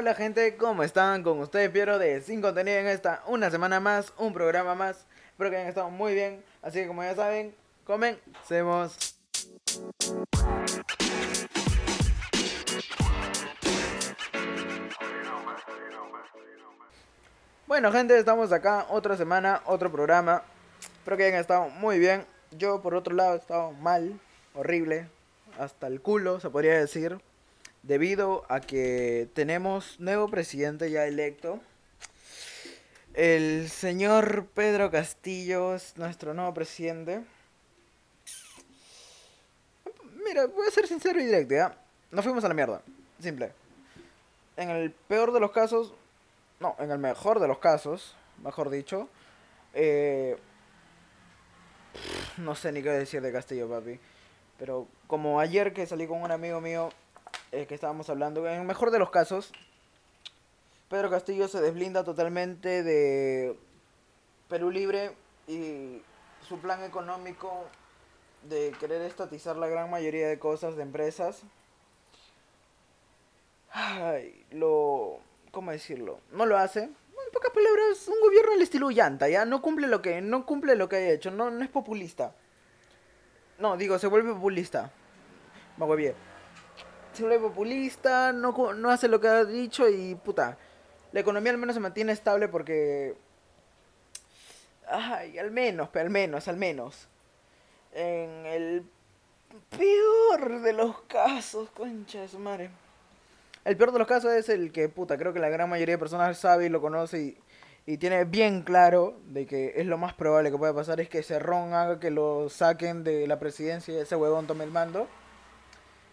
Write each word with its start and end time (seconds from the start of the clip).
Hola 0.00 0.14
gente, 0.14 0.56
¿cómo 0.56 0.84
están? 0.84 1.24
Con 1.24 1.40
ustedes 1.40 1.70
Piero 1.70 1.98
de 1.98 2.20
Sin 2.20 2.40
Contenido 2.40 2.78
en 2.78 2.86
esta 2.86 3.24
una 3.26 3.50
semana 3.50 3.80
más, 3.80 4.12
un 4.16 4.32
programa 4.32 4.76
más. 4.76 5.08
Espero 5.30 5.50
que 5.50 5.56
hayan 5.56 5.68
estado 5.68 5.90
muy 5.90 6.14
bien. 6.14 6.44
Así 6.62 6.78
que 6.78 6.86
como 6.86 7.02
ya 7.02 7.16
saben, 7.16 7.52
comencemos. 7.82 8.96
Bueno 17.66 17.90
gente, 17.90 18.16
estamos 18.16 18.52
acá 18.52 18.86
otra 18.90 19.16
semana, 19.16 19.62
otro 19.66 19.90
programa. 19.90 20.44
Espero 20.80 21.16
que 21.16 21.24
hayan 21.24 21.40
estado 21.40 21.70
muy 21.70 21.98
bien. 21.98 22.24
Yo 22.52 22.80
por 22.82 22.94
otro 22.94 23.16
lado 23.16 23.34
he 23.34 23.38
estado 23.38 23.72
mal, 23.72 24.20
horrible, 24.54 25.08
hasta 25.58 25.88
el 25.88 26.00
culo 26.00 26.38
se 26.38 26.50
podría 26.50 26.78
decir 26.78 27.18
debido 27.82 28.44
a 28.48 28.60
que 28.60 29.28
tenemos 29.34 29.98
nuevo 30.00 30.28
presidente 30.28 30.90
ya 30.90 31.06
electo. 31.06 31.60
El 33.14 33.68
señor 33.68 34.46
Pedro 34.54 34.90
Castillo 34.90 35.74
es 35.74 35.96
nuestro 35.96 36.34
nuevo 36.34 36.54
presidente. 36.54 37.24
Mira, 40.24 40.46
voy 40.46 40.68
a 40.68 40.70
ser 40.70 40.86
sincero 40.86 41.20
y 41.20 41.24
directo, 41.24 41.54
¿ya? 41.54 41.76
Nos 42.10 42.24
fuimos 42.24 42.44
a 42.44 42.48
la 42.48 42.54
mierda. 42.54 42.82
Simple. 43.20 43.52
En 44.56 44.70
el 44.70 44.90
peor 44.90 45.32
de 45.32 45.40
los 45.40 45.52
casos, 45.52 45.94
no, 46.60 46.76
en 46.78 46.90
el 46.90 46.98
mejor 46.98 47.40
de 47.40 47.48
los 47.48 47.58
casos, 47.58 48.14
mejor 48.42 48.70
dicho, 48.70 49.08
eh, 49.74 50.36
no 52.36 52.54
sé 52.54 52.72
ni 52.72 52.82
qué 52.82 52.90
decir 52.90 53.20
de 53.22 53.32
Castillo, 53.32 53.68
papi. 53.68 53.98
Pero 54.58 54.86
como 55.06 55.40
ayer 55.40 55.72
que 55.72 55.86
salí 55.86 56.06
con 56.06 56.22
un 56.22 56.30
amigo 56.30 56.60
mío 56.60 56.90
eh, 57.52 57.66
que 57.66 57.74
estábamos 57.74 58.10
hablando, 58.10 58.46
en 58.46 58.60
el 58.60 58.66
mejor 58.66 58.90
de 58.90 58.98
los 58.98 59.10
casos, 59.10 59.52
Pedro 60.88 61.10
Castillo 61.10 61.48
se 61.48 61.60
desblinda 61.60 62.04
totalmente 62.04 62.82
de 62.82 63.58
Perú 64.48 64.70
Libre 64.70 65.12
y 65.46 66.02
su 66.46 66.58
plan 66.58 66.82
económico 66.82 67.64
de 68.48 68.74
querer 68.78 69.02
estatizar 69.02 69.56
la 69.56 69.68
gran 69.68 69.90
mayoría 69.90 70.28
de 70.28 70.38
cosas 70.38 70.76
de 70.76 70.82
empresas. 70.82 71.42
Ay, 73.70 74.46
lo... 74.50 75.20
¿Cómo 75.50 75.70
decirlo? 75.70 76.20
No 76.32 76.46
lo 76.46 76.58
hace. 76.58 76.84
En 76.84 77.32
pocas 77.32 77.50
palabras, 77.50 78.06
un 78.08 78.20
gobierno 78.20 78.52
al 78.52 78.62
estilo 78.62 78.90
llanta, 78.90 79.28
¿ya? 79.28 79.44
No 79.44 79.62
cumple 79.62 79.88
lo 79.88 80.02
que, 80.02 80.20
no 80.20 80.44
cumple 80.46 80.76
lo 80.76 80.88
que 80.88 80.96
ha 80.96 81.10
hecho, 81.10 81.30
no, 81.30 81.50
no 81.50 81.64
es 81.64 81.70
populista. 81.70 82.34
No, 83.58 83.76
digo, 83.76 83.98
se 83.98 84.06
vuelve 84.06 84.32
populista. 84.32 84.90
Me 85.76 85.96
bien 85.96 86.27
se 87.18 87.24
vuelve 87.24 87.48
populista, 87.48 88.32
no, 88.32 88.52
no 88.74 88.90
hace 88.90 89.08
lo 89.08 89.20
que 89.20 89.28
ha 89.28 89.44
dicho 89.44 89.88
y 89.88 90.14
puta. 90.14 90.56
La 91.12 91.20
economía 91.20 91.50
al 91.50 91.58
menos 91.58 91.74
se 91.74 91.80
mantiene 91.80 92.12
estable 92.12 92.48
porque. 92.48 93.16
Ay, 94.86 95.36
al 95.38 95.50
menos, 95.50 95.88
pero 95.88 96.04
al 96.04 96.10
menos, 96.10 96.46
al 96.48 96.56
menos. 96.56 97.08
En 97.92 98.46
el 98.46 98.84
peor 99.76 100.60
de 100.60 100.72
los 100.72 101.00
casos, 101.02 101.68
concha 101.70 102.20
de 102.20 102.28
su 102.28 102.38
madre. 102.38 102.70
El 103.64 103.76
peor 103.76 103.92
de 103.92 103.98
los 103.98 104.06
casos 104.06 104.32
es 104.32 104.48
el 104.48 104.70
que, 104.70 104.88
puta, 104.88 105.18
creo 105.18 105.32
que 105.32 105.40
la 105.40 105.48
gran 105.48 105.68
mayoría 105.68 105.96
de 105.96 105.98
personas 105.98 106.38
sabe 106.38 106.66
y 106.66 106.68
lo 106.68 106.80
conoce 106.80 107.20
y, 107.20 107.38
y 107.84 107.98
tiene 107.98 108.24
bien 108.24 108.62
claro 108.62 109.18
de 109.26 109.46
que 109.46 109.72
es 109.76 109.86
lo 109.86 109.98
más 109.98 110.14
probable 110.14 110.50
que 110.50 110.56
pueda 110.56 110.72
pasar 110.72 111.00
es 111.00 111.08
que 111.08 111.22
Cerrón 111.22 111.74
haga 111.74 111.98
que 111.98 112.10
lo 112.10 112.48
saquen 112.48 113.02
de 113.02 113.26
la 113.26 113.40
presidencia 113.40 113.92
y 113.92 113.98
ese 113.98 114.14
huevón 114.14 114.46
tome 114.46 114.64
el 114.64 114.70
mando 114.70 115.08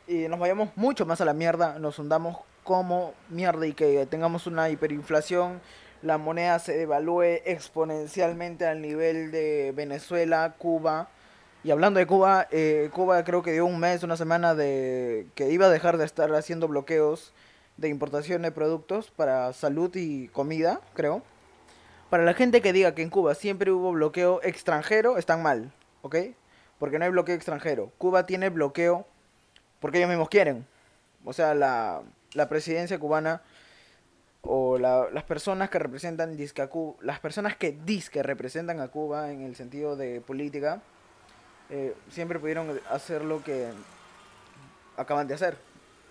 y 0.08 0.28
nos 0.28 0.40
vayamos 0.40 0.70
mucho 0.76 1.06
más 1.06 1.22
a 1.22 1.26
la 1.26 1.34
mierda, 1.34 1.80
nos 1.80 2.00
hundamos 2.00 2.38
como 2.64 3.14
mierda 3.30 3.66
y 3.68 3.74
que 3.74 4.06
tengamos 4.08 4.48
una 4.48 4.70
hiperinflación, 4.70 5.62
la 6.02 6.18
moneda 6.18 6.60
se 6.60 6.78
devalúe 6.78 7.42
exponencialmente 7.46 8.66
al 8.66 8.82
nivel 8.82 9.32
de 9.32 9.74
Venezuela, 9.76 10.56
Cuba. 10.58 11.10
Y 11.64 11.72
hablando 11.72 12.00
de 12.00 12.06
Cuba, 12.06 12.48
eh, 12.52 12.90
Cuba 12.94 13.24
creo 13.24 13.42
que 13.42 13.54
dio 13.54 13.66
un 13.66 13.80
mes, 13.80 14.04
una 14.04 14.18
semana 14.18 14.54
de 14.54 15.26
que 15.34 15.50
iba 15.50 15.66
a 15.66 15.70
dejar 15.70 15.98
de 15.98 16.06
estar 16.06 16.34
haciendo 16.36 16.68
bloqueos 16.68 17.34
de 17.78 17.90
importación 17.90 18.44
de 18.44 18.52
productos 18.52 19.10
para 19.10 19.52
salud 19.54 19.92
y 19.96 20.28
comida, 20.28 20.80
creo. 20.94 21.24
Para 22.10 22.24
la 22.24 22.36
gente 22.36 22.62
que 22.62 22.72
diga 22.72 22.94
que 22.94 23.02
en 23.02 23.10
Cuba 23.10 23.34
siempre 23.34 23.72
hubo 23.72 23.92
bloqueo 23.92 24.42
extranjero, 24.44 25.18
están 25.18 25.42
mal, 25.42 25.72
¿ok? 26.04 26.18
Porque 26.78 27.00
no 27.00 27.06
hay 27.06 27.12
bloqueo 27.12 27.36
extranjero. 27.36 27.92
Cuba 27.98 28.28
tiene 28.28 28.50
bloqueo 28.50 29.08
porque 29.86 30.00
ellos 30.00 30.10
mismos 30.10 30.30
quieren. 30.30 30.66
O 31.26 31.32
sea, 31.32 31.54
la, 31.54 32.02
la 32.34 32.50
presidencia 32.50 32.98
cubana 32.98 33.44
o 34.42 34.80
las 34.80 35.24
personas 35.26 35.70
que 35.70 35.78
representan 35.78 36.36
a 36.58 36.68
Cuba, 36.68 36.96
las 37.02 37.20
personas 37.20 37.56
que 37.56 37.78
disque 37.86 38.24
representan 38.24 38.80
a 38.80 38.88
Cuba 38.88 39.32
en 39.32 39.44
el 39.44 39.56
sentido 39.56 39.96
de 39.96 40.22
política, 40.22 40.82
eh, 41.70 41.94
siempre 42.10 42.40
pudieron 42.40 42.82
hacer 42.90 43.24
lo 43.24 43.44
que 43.44 43.70
acaban 44.98 45.28
de 45.28 45.36
hacer. 45.36 45.56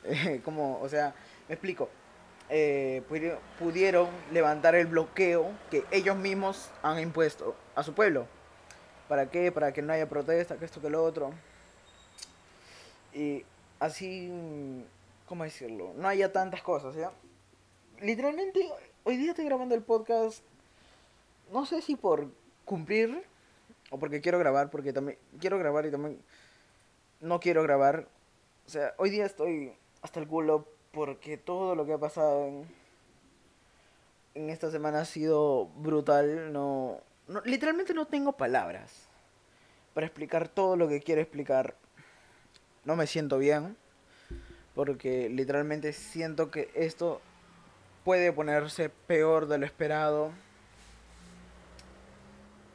como, 0.44 0.80
o 0.80 0.88
sea, 0.88 1.12
me 1.48 1.54
explico. 1.54 1.88
Eh, 2.50 3.02
pudieron 3.58 4.06
levantar 4.30 4.76
el 4.76 4.86
bloqueo 4.86 5.50
que 5.68 5.82
ellos 5.90 6.16
mismos 6.16 6.70
han 6.80 7.00
impuesto 7.00 7.56
a 7.74 7.82
su 7.82 7.92
pueblo. 7.92 8.28
¿Para 9.08 9.26
qué? 9.26 9.50
Para 9.50 9.72
que 9.72 9.82
no 9.82 9.92
haya 9.92 10.08
protesta, 10.08 10.58
que 10.58 10.64
esto, 10.64 10.80
que 10.80 10.90
lo 10.90 11.02
otro. 11.02 11.32
Y 13.12 13.44
así, 13.84 14.32
¿cómo 15.26 15.44
decirlo? 15.44 15.92
No 15.96 16.08
haya 16.08 16.32
tantas 16.32 16.62
cosas, 16.62 16.94
¿ya? 16.94 17.12
Literalmente, 18.00 18.66
hoy 19.04 19.16
día 19.16 19.30
estoy 19.30 19.44
grabando 19.44 19.74
el 19.74 19.82
podcast, 19.82 20.42
no 21.52 21.66
sé 21.66 21.82
si 21.82 21.94
por 21.94 22.28
cumplir 22.64 23.24
o 23.90 23.98
porque 23.98 24.20
quiero 24.20 24.38
grabar, 24.38 24.70
porque 24.70 24.92
también 24.92 25.18
quiero 25.38 25.58
grabar 25.58 25.84
y 25.86 25.90
también 25.90 26.18
no 27.20 27.40
quiero 27.40 27.62
grabar. 27.62 28.08
O 28.66 28.70
sea, 28.70 28.94
hoy 28.96 29.10
día 29.10 29.26
estoy 29.26 29.72
hasta 30.00 30.18
el 30.18 30.26
culo 30.26 30.66
porque 30.90 31.36
todo 31.36 31.74
lo 31.74 31.84
que 31.84 31.92
ha 31.92 31.98
pasado 31.98 32.64
en, 34.34 34.50
esta 34.50 34.70
semana 34.70 35.00
ha 35.00 35.04
sido 35.04 35.66
brutal. 35.76 36.52
No, 36.52 37.00
no, 37.28 37.42
literalmente 37.42 37.92
no 37.92 38.06
tengo 38.06 38.32
palabras 38.32 39.08
para 39.92 40.06
explicar 40.06 40.48
todo 40.48 40.76
lo 40.76 40.88
que 40.88 41.00
quiero 41.00 41.20
explicar 41.20 41.76
no 42.84 42.96
me 42.96 43.06
siento 43.06 43.38
bien. 43.38 43.76
Porque 44.74 45.28
literalmente 45.28 45.92
siento 45.92 46.50
que 46.50 46.70
esto 46.74 47.20
puede 48.04 48.32
ponerse 48.32 48.88
peor 48.88 49.46
de 49.46 49.58
lo 49.58 49.66
esperado. 49.66 50.32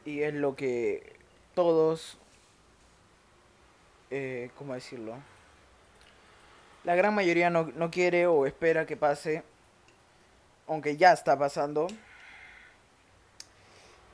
Y 0.04 0.22
es 0.22 0.34
lo 0.34 0.56
que 0.56 1.16
todos, 1.54 2.18
eh, 4.10 4.50
¿cómo 4.56 4.74
decirlo? 4.74 5.16
La 6.84 6.94
gran 6.94 7.14
mayoría 7.14 7.50
no, 7.50 7.70
no 7.76 7.90
quiere 7.90 8.26
o 8.26 8.46
espera 8.46 8.86
que 8.86 8.96
pase. 8.96 9.42
Aunque 10.66 10.96
ya 10.96 11.12
está 11.12 11.38
pasando. 11.38 11.86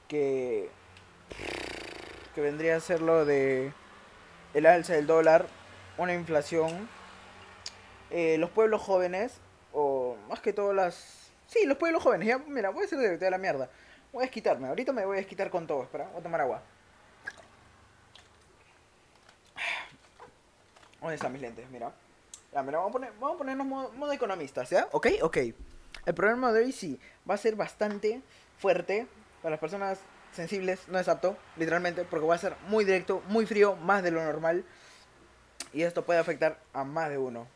Que, 0.09 0.69
que 2.35 2.41
vendría 2.41 2.77
a 2.77 2.81
ser 2.81 3.01
lo 3.01 3.25
de 3.25 3.73
el 4.55 4.67
alza 4.67 4.95
del 4.95 5.07
dólar 5.07 5.49
una 5.99 6.15
inflación. 6.15 6.89
Eh, 8.11 8.37
los 8.39 8.51
pueblos 8.51 8.83
jóvenes, 8.83 9.35
o 9.73 10.17
más 10.29 10.41
que 10.41 10.53
todas 10.53 10.75
las... 10.75 11.31
Sí, 11.47 11.65
los 11.67 11.77
pueblos 11.77 12.03
jóvenes, 12.03 12.29
ya, 12.29 12.39
mira, 12.39 12.71
voy 12.71 12.85
a 12.85 12.89
ser 12.89 12.99
de, 12.99 13.19
de 13.19 13.31
la 13.31 13.39
mierda. 13.39 13.69
Voy 14.13 14.23
a 14.23 14.27
desquitarme, 14.27 14.69
ahorita 14.69 14.93
me 14.93 15.05
voy 15.05 15.17
a 15.17 15.21
desquitar 15.21 15.51
con 15.51 15.67
todo, 15.67 15.83
espera, 15.83 16.09
voy 16.09 16.21
a 16.21 16.23
tomar 16.23 16.41
agua. 16.41 16.63
¿Dónde 21.01 21.17
están 21.17 21.33
mis 21.33 21.43
lentes? 21.43 21.69
Mira. 21.71 21.93
Ya, 22.53 22.63
mira, 22.63 22.79
vamos 22.79 22.91
a, 22.91 22.93
poner, 22.93 23.13
vamos 23.21 23.35
a 23.35 23.39
ponernos 23.39 23.67
modo, 23.67 23.93
modo 23.93 24.13
economistas, 24.13 24.71
¿ya? 24.71 24.89
¿Ok? 24.93 25.09
Ok. 25.23 25.37
El 26.07 26.15
programa 26.15 26.53
de 26.53 26.65
hoy 26.65 26.73
sí 26.73 27.01
va 27.29 27.35
a 27.35 27.39
ser 27.39 27.57
bastante 27.57 28.23
fuerte 28.59 29.07
para 29.43 29.51
las 29.51 29.61
personas 29.61 29.99
sensibles, 30.33 30.87
no 30.89 30.99
es 30.99 31.09
apto, 31.09 31.37
literalmente, 31.57 32.05
porque 32.05 32.27
va 32.27 32.35
a 32.35 32.39
ser 32.39 32.55
muy 32.69 32.85
directo, 32.85 33.23
muy 33.29 33.47
frío, 33.47 33.77
más 33.77 34.03
de 34.03 34.11
lo 34.11 34.23
normal. 34.23 34.65
Y 35.77 35.83
esto 35.83 36.07
puede 36.07 36.19
afectar 36.19 36.59
a 36.73 36.85
más 36.85 37.11
de 37.11 37.19
uno. 37.19 37.47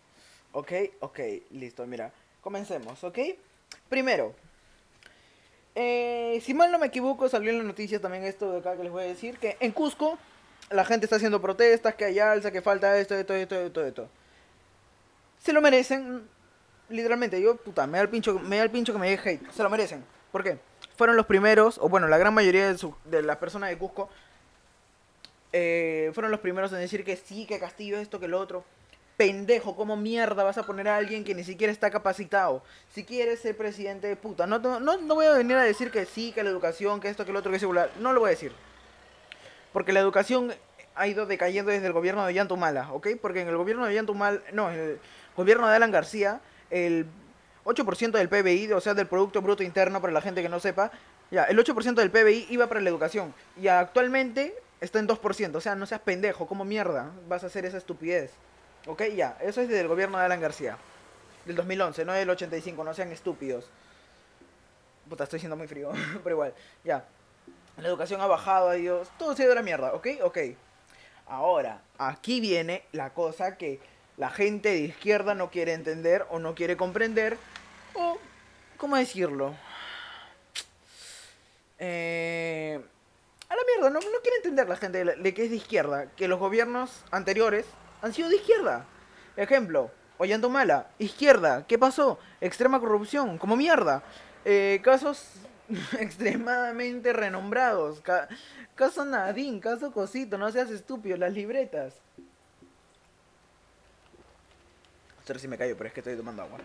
¿Ok? 0.52 0.72
Ok, 1.00 1.20
listo, 1.52 1.86
mira. 1.86 2.12
Comencemos, 2.42 3.02
¿ok? 3.02 3.18
Primero, 3.88 4.34
eh, 5.74 6.38
si 6.42 6.52
mal 6.52 6.70
no 6.70 6.78
me 6.78 6.88
equivoco, 6.88 7.30
salió 7.30 7.50
en 7.50 7.56
las 7.56 7.66
noticias 7.66 8.02
también 8.02 8.24
esto 8.24 8.52
de 8.52 8.58
acá 8.58 8.76
que 8.76 8.82
les 8.82 8.92
voy 8.92 9.04
a 9.04 9.06
decir, 9.06 9.38
que 9.38 9.56
en 9.60 9.72
Cusco 9.72 10.18
la 10.68 10.84
gente 10.84 11.06
está 11.06 11.16
haciendo 11.16 11.40
protestas, 11.40 11.94
que 11.94 12.04
hay 12.04 12.18
alza, 12.18 12.50
que 12.50 12.60
falta 12.60 12.98
esto, 12.98 13.14
esto, 13.14 13.32
esto, 13.32 13.54
esto, 13.58 13.86
esto. 13.86 14.08
Se 15.38 15.54
lo 15.54 15.62
merecen, 15.62 16.28
literalmente, 16.90 17.40
yo, 17.40 17.56
puta, 17.56 17.86
me 17.86 17.96
da 17.96 18.02
el 18.02 18.10
pincho, 18.10 18.38
me 18.38 18.58
da 18.58 18.64
el 18.64 18.70
pincho 18.70 18.92
que 18.92 18.98
me 18.98 19.08
deje 19.08 19.30
hate, 19.30 19.50
se 19.50 19.62
lo 19.62 19.70
merecen. 19.70 20.04
¿Por 20.30 20.44
qué? 20.44 20.58
Fueron 20.94 21.16
los 21.16 21.24
primeros, 21.24 21.78
o 21.78 21.88
bueno, 21.88 22.06
la 22.06 22.18
gran 22.18 22.34
mayoría 22.34 22.70
de, 22.70 22.92
de 23.06 23.22
las 23.22 23.38
personas 23.38 23.70
de 23.70 23.78
Cusco 23.78 24.10
eh, 25.52 26.10
fueron 26.14 26.30
los 26.30 26.40
primeros 26.40 26.72
en 26.72 26.78
decir 26.78 27.04
que 27.04 27.16
sí, 27.16 27.46
que 27.46 27.58
Castillo 27.58 27.98
esto, 27.98 28.20
que 28.20 28.28
lo 28.28 28.38
otro. 28.38 28.64
pendejo, 29.16 29.76
¿cómo 29.76 29.96
mierda 29.98 30.44
vas 30.44 30.56
a 30.56 30.62
poner 30.62 30.88
a 30.88 30.96
alguien 30.96 31.24
que 31.24 31.34
ni 31.34 31.44
siquiera 31.44 31.70
está 31.72 31.90
capacitado? 31.90 32.62
Si 32.94 33.04
quieres 33.04 33.40
ser 33.40 33.54
presidente 33.56 34.06
de 34.06 34.16
puta, 34.16 34.46
no, 34.46 34.58
no, 34.58 34.96
no 34.96 35.14
voy 35.14 35.26
a 35.26 35.32
venir 35.32 35.56
a 35.56 35.62
decir 35.62 35.90
que 35.90 36.06
sí, 36.06 36.32
que 36.32 36.42
la 36.42 36.48
educación, 36.48 37.00
que 37.00 37.08
esto, 37.08 37.26
que 37.26 37.32
lo 37.32 37.40
otro, 37.40 37.52
que 37.52 37.58
seguro. 37.58 37.86
No 37.98 38.14
lo 38.14 38.20
voy 38.20 38.28
a 38.28 38.30
decir. 38.30 38.52
Porque 39.74 39.92
la 39.92 40.00
educación 40.00 40.54
ha 40.94 41.06
ido 41.06 41.26
decayendo 41.26 41.70
desde 41.70 41.86
el 41.86 41.92
gobierno 41.92 42.24
de 42.24 42.34
Yantumala, 42.34 42.92
¿ok? 42.92 43.08
Porque 43.20 43.42
en 43.42 43.48
el 43.48 43.56
gobierno 43.56 43.84
de 43.86 43.94
Yantumala, 43.94 44.40
no, 44.52 44.70
en 44.70 44.78
el 44.78 44.98
gobierno 45.36 45.68
de 45.68 45.76
Alan 45.76 45.90
García, 45.90 46.40
el 46.70 47.06
8% 47.64 48.12
del 48.12 48.28
PBI, 48.28 48.72
o 48.72 48.80
sea, 48.80 48.94
del 48.94 49.06
Producto 49.06 49.42
Bruto 49.42 49.62
Interno, 49.62 50.00
para 50.00 50.12
la 50.12 50.20
gente 50.20 50.42
que 50.42 50.48
no 50.48 50.60
sepa, 50.60 50.90
ya, 51.30 51.44
el 51.44 51.58
8% 51.58 51.94
del 51.94 52.10
PBI 52.10 52.46
iba 52.50 52.66
para 52.68 52.80
la 52.80 52.88
educación. 52.88 53.34
Y 53.60 53.68
actualmente 53.68 54.54
está 54.80 54.98
en 54.98 55.08
2%. 55.08 55.54
O 55.56 55.60
sea, 55.60 55.74
no 55.74 55.86
seas 55.86 56.00
pendejo, 56.00 56.46
¿cómo 56.46 56.64
mierda 56.64 57.10
vas 57.28 57.44
a 57.44 57.48
hacer 57.48 57.64
esa 57.64 57.78
estupidez? 57.78 58.32
Ok, 58.86 59.02
ya, 59.14 59.36
eso 59.40 59.60
es 59.60 59.68
del 59.68 59.88
gobierno 59.88 60.18
de 60.18 60.24
Alan 60.24 60.40
García. 60.40 60.78
Del 61.44 61.56
2011, 61.56 62.04
no 62.04 62.12
del 62.12 62.30
85, 62.30 62.84
no 62.84 62.94
sean 62.94 63.12
estúpidos. 63.12 63.70
Puta, 65.08 65.24
estoy 65.24 65.40
siendo 65.40 65.56
muy 65.56 65.66
frío, 65.66 65.90
pero 66.24 66.36
igual, 66.36 66.54
ya. 66.84 67.04
La 67.76 67.88
educación 67.88 68.20
ha 68.20 68.26
bajado, 68.26 68.70
adiós. 68.70 69.08
Todo 69.18 69.34
se 69.34 69.42
ha 69.42 69.44
ido 69.44 69.52
a 69.52 69.56
la 69.56 69.62
mierda, 69.62 69.94
¿ok? 69.94 70.06
Ok. 70.22 70.38
Ahora, 71.26 71.80
aquí 71.98 72.40
viene 72.40 72.84
la 72.92 73.10
cosa 73.10 73.56
que 73.56 73.80
la 74.16 74.30
gente 74.30 74.70
de 74.70 74.80
izquierda 74.80 75.34
no 75.34 75.50
quiere 75.50 75.72
entender 75.72 76.26
o 76.30 76.38
no 76.38 76.54
quiere 76.54 76.76
comprender. 76.76 77.38
O, 77.94 78.18
¿cómo 78.76 78.96
decirlo? 78.96 79.54
Eh, 81.78 82.80
a 83.50 83.54
la 83.54 83.62
mierda, 83.66 83.90
no, 83.90 83.98
no 83.98 84.20
quiere 84.22 84.36
entender 84.36 84.68
la 84.68 84.76
gente 84.76 85.04
de, 85.04 85.34
que 85.34 85.44
es 85.44 85.50
de 85.50 85.56
izquierda. 85.56 86.06
Que 86.16 86.28
los 86.28 86.38
gobiernos 86.38 87.04
anteriores 87.10 87.66
han 88.00 88.14
sido 88.14 88.28
de 88.28 88.36
izquierda. 88.36 88.86
Ejemplo, 89.36 89.90
Ollantumala, 90.18 90.90
izquierda. 90.98 91.66
¿Qué 91.66 91.78
pasó? 91.78 92.18
Extrema 92.40 92.78
corrupción, 92.78 93.38
como 93.38 93.56
mierda. 93.56 94.02
Eh, 94.44 94.80
casos 94.84 95.34
extremadamente 95.98 97.12
renombrados. 97.12 98.00
caso 98.74 99.04
Nadine, 99.04 99.60
caso 99.60 99.92
Cosito, 99.92 100.38
no 100.38 100.50
seas 100.52 100.70
estúpido, 100.70 101.16
las 101.16 101.32
libretas. 101.32 102.00
Ver 105.30 105.38
si 105.38 105.46
me 105.46 105.56
callo, 105.56 105.76
pero 105.76 105.86
es 105.86 105.94
que 105.94 106.00
estoy 106.00 106.16
tomando 106.16 106.42
agua. 106.42 106.58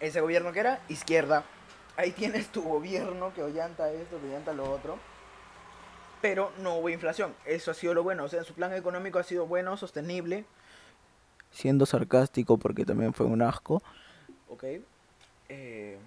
Ese 0.00 0.22
gobierno 0.22 0.52
que 0.52 0.60
era 0.60 0.80
izquierda. 0.88 1.44
Ahí 1.98 2.12
tienes 2.12 2.48
tu 2.48 2.62
gobierno 2.62 3.34
que 3.34 3.42
Ollanta 3.42 3.92
esto, 3.92 4.18
que 4.18 4.28
Ollanta 4.28 4.54
lo 4.54 4.70
otro. 4.70 4.98
Pero 6.22 6.52
no 6.58 6.76
hubo 6.76 6.88
inflación. 6.88 7.34
Eso 7.44 7.72
ha 7.72 7.74
sido 7.74 7.92
lo 7.92 8.02
bueno. 8.02 8.24
O 8.24 8.28
sea, 8.28 8.44
su 8.44 8.54
plan 8.54 8.72
económico 8.72 9.18
ha 9.18 9.24
sido 9.24 9.46
bueno, 9.46 9.76
sostenible. 9.76 10.46
Siendo 11.50 11.84
sarcástico 11.84 12.56
porque 12.56 12.86
también 12.86 13.12
fue 13.12 13.26
un 13.26 13.42
asco. 13.42 13.82
Ok. 14.48 14.64
Eh, 15.48 15.98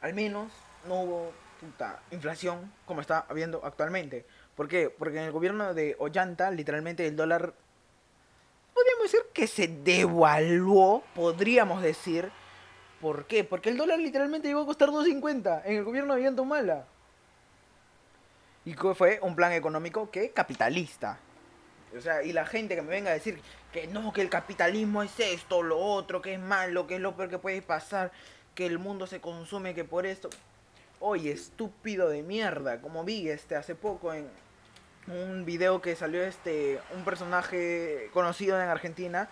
al 0.00 0.14
menos 0.14 0.50
no 0.86 1.02
hubo 1.02 1.32
puta, 1.60 2.00
inflación 2.10 2.72
como 2.86 3.00
está 3.00 3.26
habiendo 3.28 3.64
actualmente. 3.64 4.24
¿Por 4.54 4.68
qué? 4.68 4.90
Porque 4.90 5.18
en 5.18 5.24
el 5.24 5.32
gobierno 5.32 5.74
de 5.74 5.96
Ollanta, 5.98 6.50
literalmente 6.50 7.06
el 7.06 7.16
dólar, 7.16 7.52
podríamos 8.72 9.02
decir 9.04 9.20
que 9.32 9.46
se 9.46 9.68
devaluó, 9.68 11.02
podríamos 11.14 11.82
decir. 11.82 12.30
¿Por 13.00 13.26
qué? 13.26 13.44
Porque 13.44 13.68
el 13.68 13.76
dólar 13.76 13.98
literalmente 13.98 14.48
llegó 14.48 14.62
a 14.62 14.66
costar 14.66 14.88
2.50 14.88 15.62
en 15.66 15.76
el 15.76 15.84
gobierno 15.84 16.14
de 16.14 16.22
Ollanta 16.22 16.86
Y 18.66 18.74
fue 18.74 19.20
un 19.22 19.34
plan 19.36 19.52
económico 19.52 20.10
que 20.10 20.32
capitalista. 20.32 21.18
O 21.96 22.00
sea, 22.00 22.22
y 22.22 22.32
la 22.32 22.44
gente 22.44 22.74
que 22.74 22.82
me 22.82 22.90
venga 22.90 23.10
a 23.10 23.14
decir 23.14 23.40
que 23.72 23.86
no, 23.86 24.12
que 24.12 24.20
el 24.20 24.28
capitalismo 24.28 25.02
es 25.02 25.18
esto, 25.18 25.62
lo 25.62 25.78
otro, 25.78 26.20
que 26.20 26.34
es 26.34 26.40
malo, 26.40 26.86
que 26.86 26.96
es 26.96 27.00
lo 27.00 27.16
peor 27.16 27.30
que 27.30 27.38
puede 27.38 27.62
pasar 27.62 28.10
que 28.56 28.66
el 28.66 28.78
mundo 28.78 29.06
se 29.06 29.20
consume, 29.20 29.74
que 29.74 29.84
por 29.84 30.04
esto... 30.04 30.28
Oye, 30.98 31.30
estúpido 31.30 32.08
de 32.08 32.22
mierda, 32.22 32.80
como 32.80 33.04
vi 33.04 33.28
este 33.28 33.54
hace 33.54 33.74
poco 33.74 34.14
en 34.14 34.26
un 35.06 35.44
video 35.44 35.80
que 35.80 35.94
salió 35.94 36.24
este 36.24 36.80
un 36.94 37.04
personaje 37.04 38.08
conocido 38.14 38.60
en 38.60 38.68
Argentina 38.68 39.28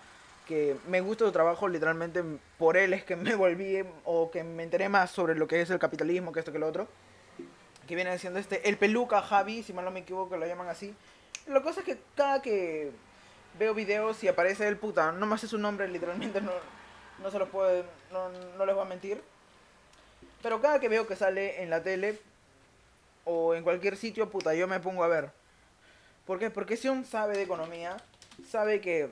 que 0.47 0.77
me 0.87 1.01
gusta 1.01 1.25
su 1.25 1.31
trabajo, 1.31 1.67
literalmente 1.67 2.23
por 2.59 2.77
él 2.77 2.93
es 2.93 3.03
que 3.03 3.15
me 3.15 3.33
volví 3.35 3.83
o 4.05 4.29
que 4.29 4.43
me 4.43 4.61
enteré 4.61 4.89
más 4.89 5.09
sobre 5.09 5.35
lo 5.35 5.47
que 5.47 5.59
es 5.59 5.69
el 5.71 5.79
capitalismo, 5.79 6.31
que 6.31 6.39
esto 6.39 6.51
que 6.51 6.59
lo 6.59 6.67
otro. 6.67 6.87
Que 7.87 7.95
viene 7.95 8.11
diciendo 8.11 8.39
este, 8.39 8.67
el 8.67 8.77
peluca 8.77 9.21
Javi, 9.21 9.63
si 9.63 9.73
mal 9.73 9.85
no 9.85 9.91
me 9.91 10.01
equivoco, 10.01 10.37
lo 10.37 10.45
llaman 10.45 10.69
así. 10.69 10.93
La 11.47 11.61
cosa 11.61 11.81
es 11.81 11.85
que 11.85 11.99
cada 12.15 12.41
que 12.41 12.91
veo 13.59 13.73
videos 13.73 14.23
y 14.23 14.27
aparece 14.27 14.67
el 14.67 14.77
puta, 14.77 15.11
no 15.11 15.25
me 15.25 15.35
hace 15.35 15.47
su 15.47 15.57
nombre, 15.57 15.87
literalmente 15.87 16.41
no, 16.41 16.51
no 17.21 17.31
se 17.31 17.39
lo 17.39 17.47
puedo, 17.47 17.85
no, 18.11 18.29
no 18.57 18.65
les 18.65 18.75
voy 18.75 18.85
a 18.85 18.89
mentir. 18.89 19.21
Pero 20.41 20.61
cada 20.61 20.79
que 20.79 20.89
veo 20.89 21.07
que 21.07 21.15
sale 21.15 21.63
en 21.63 21.69
la 21.69 21.81
tele 21.83 22.19
o 23.23 23.55
en 23.55 23.63
cualquier 23.63 23.97
sitio, 23.97 24.29
puta, 24.29 24.53
yo 24.53 24.67
me 24.67 24.79
pongo 24.79 25.03
a 25.03 25.07
ver. 25.07 25.31
¿Por 26.25 26.39
qué? 26.39 26.49
Porque 26.49 26.77
si 26.77 26.87
uno 26.87 27.03
sabe 27.03 27.37
de 27.37 27.43
economía, 27.43 27.97
sabe 28.49 28.81
que... 28.81 29.11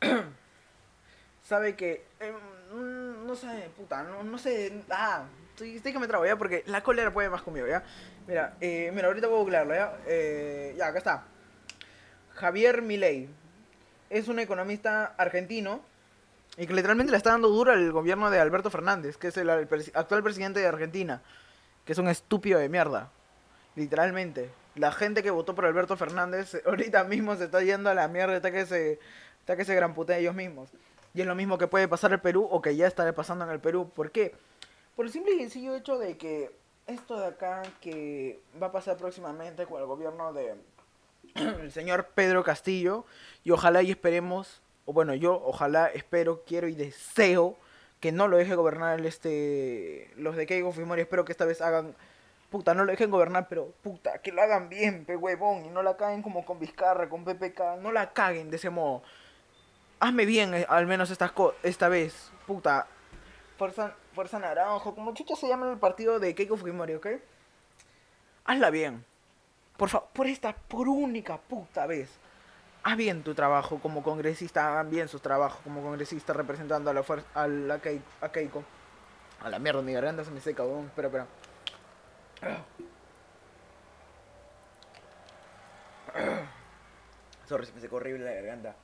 sabe 1.44 1.76
que... 1.76 2.04
Em, 2.20 3.26
no 3.26 3.34
sé, 3.36 3.70
puta, 3.76 4.02
no, 4.02 4.22
no 4.22 4.38
sé... 4.38 4.82
Ah, 4.90 5.24
estoy, 5.54 5.76
estoy 5.76 5.92
que 5.92 5.98
me 5.98 6.08
trago, 6.08 6.26
¿ya? 6.26 6.36
Porque 6.36 6.64
la 6.66 6.82
cólera 6.82 7.12
puede 7.12 7.30
más 7.30 7.42
conmigo, 7.42 7.66
¿ya? 7.66 7.82
Mira, 8.26 8.56
eh, 8.60 8.90
mira, 8.92 9.06
ahorita 9.06 9.26
a 9.26 9.30
googlearlo, 9.30 9.74
¿ya? 9.74 9.96
Eh, 10.06 10.74
ya, 10.76 10.88
acá 10.88 10.98
está. 10.98 11.24
Javier 12.34 12.82
Milei. 12.82 13.28
Es 14.10 14.28
un 14.28 14.38
economista 14.38 15.14
argentino 15.16 15.80
y 16.56 16.66
que 16.66 16.74
literalmente 16.74 17.10
le 17.10 17.16
está 17.16 17.30
dando 17.30 17.48
duro 17.48 17.72
al 17.72 17.90
gobierno 17.90 18.30
de 18.30 18.38
Alberto 18.38 18.70
Fernández, 18.70 19.16
que 19.16 19.28
es 19.28 19.36
el, 19.36 19.50
actual 19.50 20.22
presidente 20.22 20.60
de 20.60 20.66
Argentina. 20.66 21.22
Que 21.84 21.92
es 21.92 21.98
un 21.98 22.08
estúpido 22.08 22.58
de 22.58 22.68
mierda. 22.68 23.10
Literalmente. 23.76 24.50
La 24.76 24.92
gente 24.92 25.22
que 25.22 25.30
votó 25.30 25.54
por 25.54 25.66
Alberto 25.66 25.96
Fernández 25.96 26.60
ahorita 26.66 27.04
mismo 27.04 27.36
se 27.36 27.44
está 27.44 27.62
yendo 27.62 27.90
a 27.90 27.94
la 27.94 28.08
mierda 28.08 28.36
está 28.36 28.50
que 28.50 28.66
se, 28.66 28.98
está 29.40 29.56
que 29.56 29.64
se 29.64 29.74
gran 29.74 29.94
ellos 30.08 30.34
mismos. 30.34 30.70
Y 31.12 31.20
es 31.20 31.26
lo 31.26 31.34
mismo 31.36 31.58
que 31.58 31.68
puede 31.68 31.86
pasar 31.86 32.12
en 32.12 32.20
Perú 32.20 32.48
o 32.50 32.60
que 32.60 32.74
ya 32.74 32.88
está 32.88 33.10
pasando 33.12 33.44
en 33.44 33.50
el 33.50 33.60
Perú. 33.60 33.90
¿Por 33.94 34.10
qué? 34.10 34.34
Por 34.96 35.06
el 35.06 35.12
simple 35.12 35.34
y 35.34 35.38
sencillo 35.38 35.74
hecho 35.74 35.98
de 35.98 36.16
que 36.16 36.50
esto 36.86 37.18
de 37.18 37.26
acá 37.26 37.62
que 37.80 38.40
va 38.62 38.68
a 38.68 38.72
pasar 38.72 38.96
próximamente 38.96 39.66
con 39.66 39.80
el 39.80 39.86
gobierno 39.86 40.32
de 40.32 40.54
el 41.34 41.72
señor 41.72 42.08
Pedro 42.14 42.44
Castillo 42.44 43.04
y 43.42 43.50
ojalá 43.50 43.82
y 43.82 43.90
esperemos 43.90 44.62
o 44.86 44.92
bueno, 44.92 45.14
yo 45.14 45.40
ojalá, 45.44 45.86
espero, 45.86 46.42
quiero 46.46 46.68
y 46.68 46.74
deseo 46.74 47.56
que 48.00 48.12
no 48.12 48.28
lo 48.28 48.36
deje 48.36 48.54
gobernar 48.54 49.00
el 49.00 49.06
este 49.06 50.10
los 50.16 50.36
de 50.36 50.46
Keiko 50.46 50.72
Fujimori, 50.72 51.02
espero 51.02 51.24
que 51.24 51.32
esta 51.32 51.46
vez 51.46 51.62
hagan 51.62 51.94
puta, 52.50 52.74
no 52.74 52.84
lo 52.84 52.92
dejen 52.92 53.10
gobernar, 53.10 53.48
pero 53.48 53.72
puta, 53.82 54.18
que 54.18 54.30
lo 54.30 54.42
hagan 54.42 54.68
bien, 54.68 55.04
pe 55.04 55.16
huevón, 55.16 55.64
y 55.64 55.70
no 55.70 55.82
la 55.82 55.96
caguen 55.96 56.22
como 56.22 56.44
con 56.44 56.60
Vizcarra, 56.60 57.08
con 57.08 57.24
PPK, 57.24 57.80
no 57.80 57.90
la 57.90 58.12
caguen 58.12 58.50
de 58.50 58.56
ese 58.58 58.70
modo. 58.70 59.02
Hazme 59.98 60.24
bien 60.24 60.54
eh, 60.54 60.66
al 60.68 60.86
menos 60.86 61.10
esta, 61.10 61.32
esta 61.64 61.88
vez, 61.88 62.30
puta. 62.46 62.86
Fuerza, 63.56 63.94
Fuerza 64.14 64.38
Naranjo, 64.38 64.94
como 64.94 65.14
chucha 65.14 65.36
se 65.36 65.48
llama 65.48 65.70
el 65.70 65.78
partido 65.78 66.18
de 66.18 66.34
Keiko 66.34 66.56
Fujimori, 66.56 66.94
¿ok? 66.94 67.06
Hazla 68.44 68.70
bien. 68.70 69.04
Por 69.76 69.88
favor, 69.88 70.08
por 70.12 70.26
esta, 70.26 70.54
por 70.54 70.88
única 70.88 71.38
puta 71.38 71.86
vez 71.86 72.10
haz 72.84 72.96
bien 72.96 73.22
tu 73.22 73.34
trabajo 73.34 73.78
como 73.80 74.02
congresista, 74.02 74.68
hagan 74.68 74.90
bien 74.90 75.08
sus 75.08 75.22
trabajos 75.22 75.60
como 75.64 75.82
congresista 75.82 76.32
representando 76.32 76.90
a 76.90 76.94
la 76.94 77.02
fuerza, 77.02 77.26
a, 77.34 77.48
la 77.48 77.80
a 78.20 78.28
Keiko. 78.28 78.62
A 79.42 79.48
la 79.48 79.58
mierda, 79.58 79.82
mi 79.82 79.92
garganta 79.92 80.24
se 80.24 80.30
me 80.30 80.40
seca, 80.40 80.62
weón. 80.62 80.86
Espera, 80.86 81.08
espera. 81.08 81.26
Sorry, 87.48 87.66
se 87.66 87.72
me 87.72 87.80
secó 87.80 87.96
horrible 87.96 88.24
la 88.24 88.32
garganta. 88.32 88.76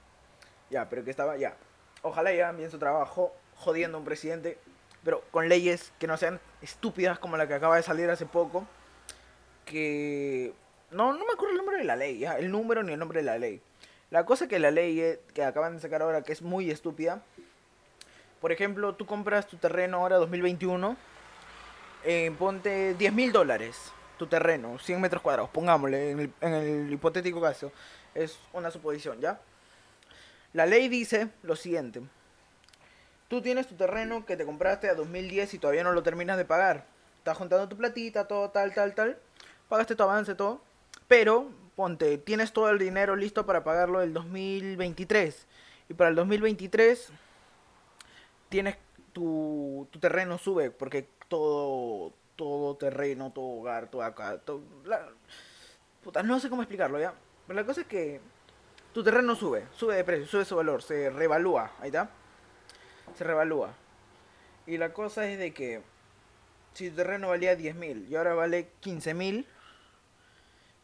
Ya, 0.71 0.89
pero 0.89 1.05
que 1.05 1.11
estaba, 1.11 1.37
ya. 1.37 1.57
Ojalá 2.03 2.31
hagan 2.31 2.57
bien 2.57 2.71
su 2.71 2.79
trabajo 2.79 3.33
jodiendo 3.61 3.99
a 3.99 4.01
un 4.01 4.05
presidente, 4.05 4.59
pero 5.05 5.23
con 5.31 5.49
leyes 5.49 5.93
que 5.99 6.07
no 6.07 6.17
sean 6.17 6.41
estúpidas 6.63 7.19
como 7.19 7.37
la 7.37 7.47
que 7.47 7.55
acaba 7.55 7.77
de 7.77 7.83
salir 7.83 8.11
hace 8.11 8.27
poco. 8.27 8.67
Que... 9.65 10.53
No, 10.91 11.13
no 11.13 11.25
me 11.25 11.33
acuerdo 11.33 11.53
el 11.53 11.59
nombre 11.59 11.79
de 11.79 11.85
la 11.85 11.95
ley, 11.95 12.19
ya, 12.19 12.37
el 12.37 12.51
número 12.51 12.83
ni 12.83 12.93
el 12.93 12.99
nombre 12.99 13.21
de 13.21 13.27
la 13.27 13.39
ley 13.39 13.63
la 14.11 14.27
cosa 14.27 14.49
que 14.49 14.59
la 14.59 14.71
ley 14.71 15.01
eh, 15.01 15.21
que 15.35 15.45
acaban 15.45 15.75
de 15.75 15.81
sacar 15.81 16.03
ahora, 16.03 16.23
que 16.23 16.33
es 16.33 16.43
muy 16.43 16.71
estúpida. 16.71 17.23
Por 18.41 18.53
ejemplo, 18.53 18.95
tú 18.95 19.07
compras 19.07 19.47
tu 19.47 19.57
terreno 19.57 19.99
ahora 19.99 20.17
2021, 20.17 20.97
eh, 22.05 22.35
ponte 22.39 22.95
10 22.95 23.13
mil 23.13 23.33
dólares 23.33 23.93
tu 24.19 24.27
terreno, 24.27 24.79
100 24.79 25.01
metros 25.01 25.23
cuadrados, 25.23 25.51
pongámosle, 25.51 26.11
en 26.11 26.21
el, 26.21 26.33
en 26.41 26.53
el 26.53 26.93
hipotético 26.93 27.41
caso. 27.41 27.73
Es 28.15 28.39
una 28.53 28.71
suposición, 28.71 29.21
¿ya? 29.21 29.41
La 30.53 30.67
ley 30.67 30.89
dice 30.89 31.29
lo 31.43 31.57
siguiente. 31.57 32.03
Tú 33.31 33.41
tienes 33.41 33.69
tu 33.69 33.77
terreno 33.77 34.27
que 34.27 34.37
te 34.37 34.45
compraste 34.45 34.91
a 34.91 34.97
2010 34.97 35.55
y 35.55 35.59
todavía 35.61 35.85
no 35.85 35.93
lo 35.93 36.03
terminas 36.03 36.37
de 36.37 36.45
pagar. 36.45 36.85
Estás 37.19 37.39
juntando 37.39 37.69
tu 37.69 37.77
platita, 37.77 38.27
todo 38.27 38.51
tal, 38.51 38.75
tal, 38.75 38.93
tal. 38.97 39.21
Pagaste 39.69 39.95
tu 39.95 40.03
avance, 40.03 40.35
todo. 40.35 40.61
Pero 41.07 41.49
ponte, 41.77 42.19
tienes 42.19 42.53
todo 42.53 42.71
el 42.71 42.81
dinero 42.81 43.15
listo 43.15 43.47
para 43.47 43.63
pagarlo 43.63 44.03
el 44.03 44.13
2023. 44.13 45.47
Y 45.89 45.95
para 45.95 46.11
el 46.11 46.17
2023 46.17 47.13
tienes 48.49 48.79
tu, 49.13 49.87
tu 49.93 50.01
terreno 50.01 50.37
sube, 50.37 50.73
porque 50.73 51.09
todo, 51.29 52.13
todo 52.35 52.75
terreno, 52.79 53.31
todo 53.33 53.61
hogar, 53.61 53.93
todo 53.93 54.03
acá, 54.03 54.39
todo, 54.39 54.61
no 56.25 56.41
sé 56.41 56.51
cómo 56.51 56.63
explicarlo 56.63 56.99
ya. 56.99 57.15
Pero 57.47 57.61
la 57.61 57.65
cosa 57.65 57.83
es 57.83 57.87
que 57.87 58.21
tu 58.93 59.05
terreno 59.05 59.37
sube, 59.37 59.69
sube 59.77 59.95
de 59.95 60.03
precio, 60.03 60.27
sube 60.27 60.45
su 60.45 60.57
valor, 60.57 60.83
se 60.83 61.11
revalúa, 61.11 61.71
ahí 61.79 61.91
está. 61.91 62.11
Se 63.17 63.25
revalúa. 63.25 63.75
Y 64.67 64.79
la 64.79 64.93
cosa 64.93 65.27
es 65.27 65.39
de 65.39 65.53
que 65.53 65.81
si 66.75 66.91
tu 66.91 66.97
terreno 66.97 67.29
valía 67.29 67.57
10.000 67.57 68.07
y 68.09 68.17
ahora 68.17 68.35
vale 68.35 68.69
15.000, 68.83 69.45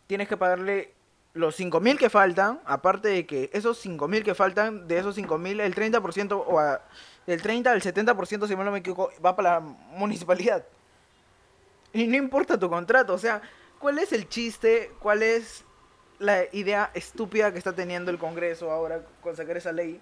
tienes 0.06 0.28
que 0.28 0.36
pagarle 0.36 0.92
los 1.34 1.54
5.000 1.58 1.98
que 1.98 2.08
faltan, 2.10 2.60
aparte 2.64 3.08
de 3.08 3.26
que 3.26 3.50
esos 3.52 3.84
5.000 3.84 4.24
que 4.24 4.34
faltan, 4.34 4.88
de 4.88 4.98
esos 4.98 5.16
5.000, 5.16 5.60
el 5.60 5.74
30% 5.74 6.42
o 6.46 6.58
a- 6.58 6.80
del 7.26 7.42
30 7.42 7.70
al 7.72 7.82
70%, 7.82 8.46
si 8.46 8.56
no 8.56 8.70
me 8.70 8.78
equivoco, 8.78 9.10
va 9.24 9.36
para 9.36 9.54
la 9.54 9.60
municipalidad. 9.60 10.64
Y 11.92 12.06
no 12.06 12.16
importa 12.16 12.58
tu 12.58 12.68
contrato, 12.68 13.14
o 13.14 13.18
sea, 13.18 13.42
¿cuál 13.78 13.98
es 13.98 14.12
el 14.12 14.28
chiste? 14.28 14.92
¿Cuál 14.98 15.22
es 15.22 15.64
la 16.18 16.44
idea 16.52 16.90
estúpida 16.94 17.52
que 17.52 17.58
está 17.58 17.72
teniendo 17.74 18.10
el 18.10 18.18
Congreso 18.18 18.70
ahora 18.70 19.02
con 19.20 19.36
sacar 19.36 19.56
esa 19.56 19.72
ley? 19.72 20.00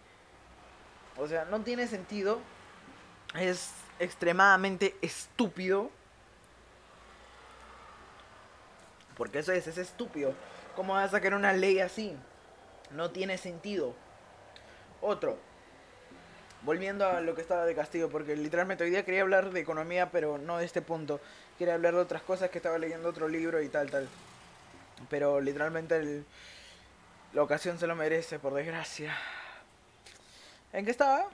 O 1.16 1.28
sea, 1.28 1.44
no 1.46 1.60
tiene 1.60 1.86
sentido. 1.86 2.40
Es 3.38 3.70
extremadamente 3.98 4.96
estúpido. 5.02 5.90
Porque 9.16 9.38
eso 9.40 9.52
es, 9.52 9.66
es 9.66 9.78
estúpido. 9.78 10.34
¿Cómo 10.76 10.94
vas 10.94 11.06
a 11.08 11.16
sacar 11.16 11.34
una 11.34 11.52
ley 11.52 11.78
así? 11.78 12.16
No 12.90 13.10
tiene 13.10 13.38
sentido. 13.38 13.94
Otro. 15.00 15.38
Volviendo 16.62 17.06
a 17.06 17.20
lo 17.20 17.34
que 17.34 17.42
estaba 17.42 17.66
de 17.66 17.74
Castillo, 17.74 18.08
porque 18.08 18.34
literalmente 18.36 18.84
hoy 18.84 18.90
día 18.90 19.04
quería 19.04 19.22
hablar 19.22 19.50
de 19.50 19.60
economía, 19.60 20.10
pero 20.10 20.38
no 20.38 20.58
de 20.58 20.64
este 20.64 20.80
punto. 20.82 21.20
Quería 21.58 21.74
hablar 21.74 21.94
de 21.94 22.00
otras 22.00 22.22
cosas 22.22 22.50
que 22.50 22.58
estaba 22.58 22.78
leyendo 22.78 23.08
otro 23.08 23.28
libro 23.28 23.60
y 23.60 23.68
tal, 23.68 23.90
tal. 23.90 24.08
Pero 25.10 25.40
literalmente 25.40 25.96
el- 25.96 26.24
la 27.34 27.42
ocasión 27.42 27.78
se 27.78 27.86
lo 27.86 27.94
merece, 27.94 28.38
por 28.38 28.54
desgracia. 28.54 29.14
¿En 30.74 30.84
qué 30.84 30.90
estaba? 30.90 31.26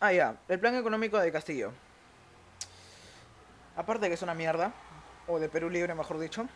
Ah, 0.00 0.10
ya. 0.10 0.38
El 0.48 0.58
plan 0.58 0.74
económico 0.74 1.18
de 1.18 1.30
Castillo. 1.30 1.70
Aparte 3.76 4.00
de 4.00 4.08
que 4.08 4.14
es 4.14 4.22
una 4.22 4.32
mierda, 4.32 4.72
o 5.26 5.38
de 5.38 5.50
Perú 5.50 5.68
Libre, 5.68 5.94
mejor 5.94 6.18
dicho. 6.18 6.48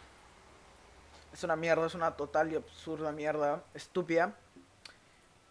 Es 1.34 1.44
una 1.44 1.54
mierda, 1.54 1.86
es 1.86 1.94
una 1.94 2.12
total 2.12 2.50
y 2.50 2.56
absurda 2.56 3.12
mierda, 3.12 3.62
estúpida. 3.74 4.32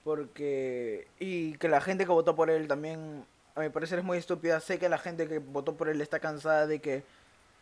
Porque... 0.04 1.08
Y 1.20 1.60
que 1.60 1.70
la 1.70 1.80
gente 1.80 2.06
que 2.06 2.12
votó 2.12 2.36
por 2.36 2.50
él 2.50 2.68
también, 2.68 3.24
a 3.54 3.60
mi 3.60 3.70
parecer, 3.70 4.00
es 4.00 4.06
muy 4.06 4.18
estúpida. 4.18 4.60
Sé 4.60 4.80
que 4.80 4.90
la 4.90 4.98
gente 4.98 5.28
que 5.28 5.38
votó 5.38 5.78
por 5.78 5.90
él 5.90 6.02
está 6.02 6.20
cansada 6.20 6.66
de 6.66 6.80
que 6.80 7.04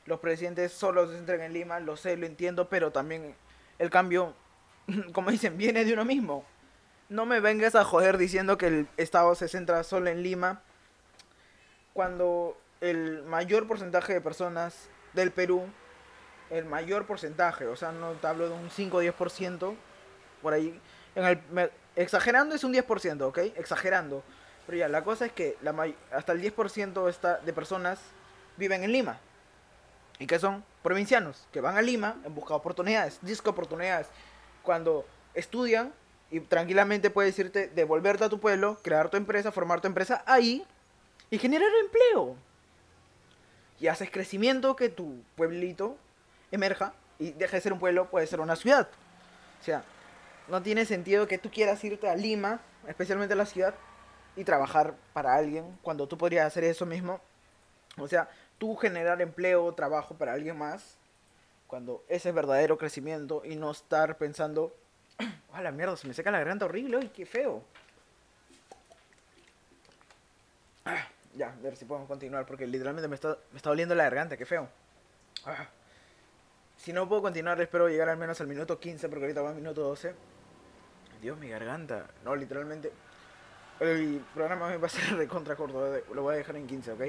los 0.05 0.21
presidentes 0.21 0.71
solo 0.71 1.05
se 1.05 1.17
centren 1.17 1.41
en 1.41 1.51
Lima, 1.51 1.81
lo 1.81 1.97
sé, 1.97 2.15
lo 2.15 2.25
entiendo, 2.25 2.69
pero 2.69 2.91
también 2.91 3.35
el 3.77 3.89
cambio, 3.89 4.33
como 5.11 5.31
dicen, 5.31 5.57
viene 5.57 5.83
de 5.83 5.91
uno 5.91 6.05
mismo. 6.05 6.45
No 7.09 7.25
me 7.25 7.39
vengas 7.39 7.75
a 7.75 7.85
joder 7.85 8.17
diciendo 8.17 8.57
que 8.57 8.67
el 8.67 8.87
Estado 8.97 9.33
se 9.35 9.47
centra 9.47 9.83
solo 9.83 10.09
en 10.09 10.23
Lima, 10.23 10.61
cuando 11.93 12.57
el 12.81 13.23
mayor 13.23 13.65
porcentaje 13.65 14.13
de 14.13 14.21
personas 14.21 14.89
del 15.13 15.31
Perú, 15.31 15.67
el 16.49 16.65
mayor 16.65 17.05
porcentaje, 17.05 17.65
o 17.65 17.77
sea, 17.77 17.93
no 17.93 18.11
te 18.11 18.27
hablo 18.27 18.49
de 18.49 18.55
un 18.55 18.69
5 18.69 18.97
o 18.97 19.01
10%, 19.01 19.75
por 20.41 20.53
ahí, 20.53 20.79
en 21.15 21.25
el, 21.25 21.71
exagerando 21.95 22.55
es 22.55 22.63
un 22.65 22.73
10%, 22.73 23.21
¿ok? 23.21 23.37
Exagerando. 23.55 24.21
Pero 24.65 24.77
ya, 24.77 24.89
la 24.89 25.03
cosa 25.03 25.27
es 25.27 25.31
que 25.31 25.57
la 25.61 25.73
hasta 26.11 26.33
el 26.33 26.41
10% 26.41 27.09
está, 27.09 27.37
de 27.37 27.53
personas 27.53 27.99
viven 28.57 28.83
en 28.83 28.91
Lima. 28.91 29.19
¿Y 30.19 30.27
que 30.27 30.39
son? 30.39 30.63
Provincianos, 30.83 31.47
que 31.53 31.61
van 31.61 31.77
a 31.77 31.81
Lima 31.81 32.17
en 32.25 32.35
busca 32.35 32.53
de 32.53 32.57
oportunidades, 32.57 33.19
disco 33.21 33.49
oportunidades. 33.51 34.07
Cuando 34.61 35.05
estudian 35.33 35.93
y 36.29 36.39
tranquilamente 36.41 37.09
puedes 37.09 37.37
irte, 37.39 37.67
devolverte 37.69 38.25
a 38.25 38.29
tu 38.29 38.39
pueblo, 38.39 38.77
crear 38.81 39.09
tu 39.09 39.17
empresa, 39.17 39.51
formar 39.51 39.81
tu 39.81 39.87
empresa 39.87 40.23
ahí 40.25 40.65
y 41.29 41.37
generar 41.37 41.69
empleo. 41.81 42.35
Y 43.79 43.87
haces 43.87 44.09
crecimiento 44.09 44.75
que 44.75 44.89
tu 44.89 45.21
pueblito 45.35 45.97
emerja 46.51 46.93
y 47.19 47.31
deje 47.31 47.57
de 47.57 47.61
ser 47.61 47.73
un 47.73 47.79
pueblo, 47.79 48.09
puede 48.09 48.27
ser 48.27 48.39
una 48.39 48.55
ciudad. 48.55 48.87
O 49.61 49.63
sea, 49.63 49.83
no 50.47 50.61
tiene 50.61 50.85
sentido 50.85 51.27
que 51.27 51.37
tú 51.37 51.49
quieras 51.49 51.83
irte 51.83 52.09
a 52.09 52.15
Lima, 52.15 52.59
especialmente 52.87 53.33
a 53.33 53.37
la 53.37 53.45
ciudad, 53.45 53.75
y 54.35 54.43
trabajar 54.43 54.95
para 55.13 55.35
alguien 55.35 55.77
cuando 55.81 56.07
tú 56.07 56.17
podrías 56.17 56.45
hacer 56.45 56.63
eso 56.63 56.85
mismo. 56.85 57.19
O 57.97 58.07
sea, 58.07 58.29
tú 58.57 58.75
generar 58.75 59.21
empleo, 59.21 59.73
trabajo 59.73 60.15
para 60.15 60.33
alguien 60.33 60.57
más, 60.57 60.97
cuando 61.65 62.03
ese 62.07 62.29
es 62.29 62.35
verdadero 62.35 62.77
crecimiento 62.77 63.41
y 63.43 63.55
no 63.55 63.71
estar 63.71 64.17
pensando, 64.17 64.73
¡ah, 65.53 65.61
la 65.61 65.71
mierda! 65.71 65.95
Se 65.97 66.07
me 66.07 66.13
seca 66.13 66.31
la 66.31 66.39
garganta 66.39 66.65
horrible, 66.65 66.97
¡ay, 67.01 67.09
qué 67.09 67.25
feo! 67.25 67.63
Ya, 71.33 71.49
a 71.49 71.55
ver 71.61 71.75
si 71.75 71.85
podemos 71.85 72.07
continuar, 72.07 72.47
porque 72.47 72.65
literalmente 72.65 73.07
me 73.07 73.13
está, 73.13 73.37
me 73.51 73.57
está 73.57 73.69
doliendo 73.69 73.93
la 73.93 74.05
garganta, 74.05 74.37
qué 74.37 74.45
feo. 74.45 74.67
Si 76.77 76.93
no 76.93 77.09
puedo 77.09 77.23
continuar, 77.23 77.59
espero 77.59 77.89
llegar 77.89 78.07
al 78.07 78.17
menos 78.17 78.39
al 78.39 78.47
minuto 78.47 78.79
15, 78.79 79.09
porque 79.09 79.25
ahorita 79.25 79.41
va 79.41 79.49
al 79.49 79.55
minuto 79.55 79.81
12. 79.81 80.13
Dios, 81.21 81.37
mi 81.37 81.49
garganta. 81.49 82.07
No, 82.23 82.35
literalmente. 82.35 82.93
El 83.79 84.23
programa 84.33 84.69
me 84.69 84.77
va 84.77 84.87
a 84.87 84.89
ser 84.89 85.13
recontra 85.17 85.55
corto, 85.55 86.01
lo 86.13 86.21
voy 86.21 86.35
a 86.35 86.37
dejar 86.37 86.55
en 86.55 86.67
15, 86.67 86.91
¿ok? 86.91 87.01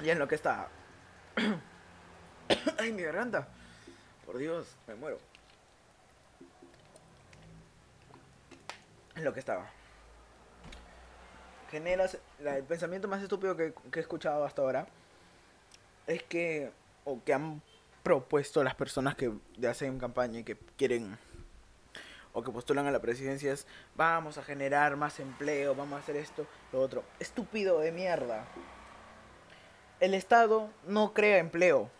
Y 0.00 0.10
en 0.10 0.18
lo 0.18 0.26
que 0.26 0.34
está. 0.34 0.68
Ay, 2.78 2.92
mi 2.92 3.02
garganta. 3.02 3.48
Por 4.26 4.38
Dios, 4.38 4.76
me 4.86 4.94
muero. 4.94 5.18
Lo 9.22 9.32
que 9.32 9.40
estaba. 9.40 9.70
Generas. 11.70 12.18
la- 12.40 12.56
el 12.56 12.64
pensamiento 12.64 13.08
más 13.08 13.22
estúpido 13.22 13.56
que, 13.56 13.74
que 13.92 13.98
he 13.98 14.02
escuchado 14.02 14.44
hasta 14.44 14.62
ahora 14.62 14.86
es 16.06 16.22
que. 16.22 16.72
O 17.04 17.22
que 17.24 17.32
han 17.32 17.62
propuesto 18.02 18.62
las 18.62 18.74
personas 18.74 19.14
que 19.14 19.32
hacen 19.68 19.98
campaña 19.98 20.40
y 20.40 20.44
que 20.44 20.56
quieren. 20.76 21.18
O 22.32 22.42
que 22.42 22.50
postulan 22.50 22.86
a 22.86 22.90
la 22.90 23.00
presidencia 23.00 23.52
es. 23.52 23.66
Vamos 23.96 24.38
a 24.38 24.42
generar 24.42 24.96
más 24.96 25.18
empleo, 25.20 25.74
vamos 25.74 25.96
a 25.98 26.02
hacer 26.02 26.16
esto, 26.16 26.46
lo 26.72 26.80
otro. 26.80 27.02
Estúpido 27.18 27.80
de 27.80 27.92
mierda. 27.92 28.44
El 30.00 30.14
Estado 30.14 30.70
no 30.86 31.12
crea 31.14 31.38
empleo. 31.38 31.90